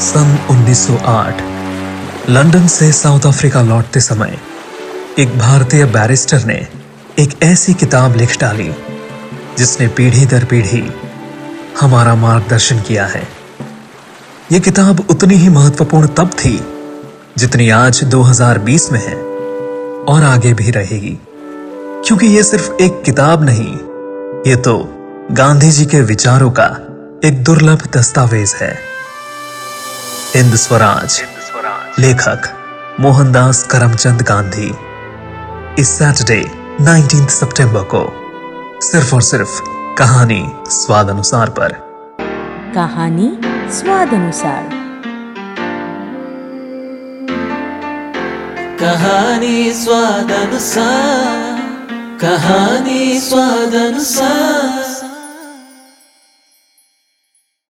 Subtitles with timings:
[0.00, 1.42] सन 1908
[2.30, 4.38] London से South Africa लौटते समय,
[5.18, 6.66] एक भारतीय बैरिस्टर ने
[7.18, 8.74] एक ऐसी किताब लिख डाली,
[9.58, 10.90] जिसने पीढ़ी दर पीढ़ी
[11.80, 13.28] हमारा मार्गदर्शन किया है।
[14.52, 16.60] यह किताब उतनी ही महत्वपूर्ण तब थी,
[17.38, 19.16] जितनी आज 2020 में है,
[20.04, 21.18] और आगे भी रहेगी।
[22.06, 23.78] क्योंकि यह सिर्फ़ एक किताब नहीं,
[24.46, 25.00] ये तो
[25.32, 26.64] गांधी जी के विचारों का
[27.24, 28.78] एक दुर्लभ दस्तावेज़ है।
[30.36, 31.22] हिंद स्वराज
[31.98, 32.42] लेखक
[33.00, 34.74] मोहनदास करमचंद गांधी
[35.78, 36.40] इस सैटरडे
[36.80, 38.02] 19 सितंबर को
[38.80, 39.60] सिर्फ़ और सिर्फ़
[39.98, 41.72] कहानी स्वाद अनुसार पर।
[42.74, 44.68] कहानी स्वाद अनुसार
[48.80, 51.58] कहानी स्वाद अनुसार
[52.20, 54.63] कहानी स्वाद अनुसार